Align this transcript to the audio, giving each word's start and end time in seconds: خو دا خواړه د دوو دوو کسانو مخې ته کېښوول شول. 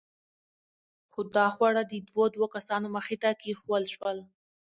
خو 1.11 1.19
دا 1.35 1.47
خواړه 1.55 1.81
د 1.87 1.93
دوو 2.09 2.23
دوو 2.35 2.47
کسانو 2.55 2.87
مخې 2.95 3.15
ته 3.23 3.29
کېښوول 3.41 3.83
شول. 3.93 4.17